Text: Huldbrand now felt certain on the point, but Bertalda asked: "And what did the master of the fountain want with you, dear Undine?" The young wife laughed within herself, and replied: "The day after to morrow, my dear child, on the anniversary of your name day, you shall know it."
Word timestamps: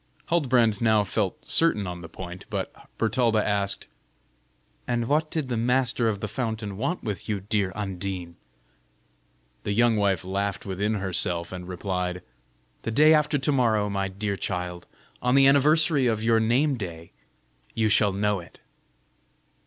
Huldbrand 0.29 0.81
now 0.81 1.03
felt 1.03 1.45
certain 1.45 1.85
on 1.85 2.01
the 2.01 2.09
point, 2.09 2.45
but 2.49 2.73
Bertalda 2.97 3.37
asked: 3.39 3.85
"And 4.87 5.07
what 5.07 5.29
did 5.29 5.47
the 5.47 5.57
master 5.57 6.09
of 6.09 6.21
the 6.21 6.27
fountain 6.27 6.75
want 6.75 7.03
with 7.03 7.29
you, 7.29 7.39
dear 7.41 7.71
Undine?" 7.75 8.35
The 9.61 9.73
young 9.73 9.97
wife 9.97 10.25
laughed 10.25 10.65
within 10.65 10.95
herself, 10.95 11.51
and 11.51 11.67
replied: 11.67 12.23
"The 12.81 12.89
day 12.89 13.13
after 13.13 13.37
to 13.37 13.51
morrow, 13.51 13.91
my 13.91 14.07
dear 14.07 14.37
child, 14.37 14.87
on 15.21 15.35
the 15.35 15.45
anniversary 15.45 16.07
of 16.07 16.23
your 16.23 16.39
name 16.39 16.77
day, 16.77 17.11
you 17.75 17.87
shall 17.87 18.11
know 18.11 18.39
it." 18.39 18.57